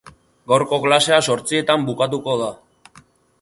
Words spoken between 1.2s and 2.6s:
zortzietan bukatuko da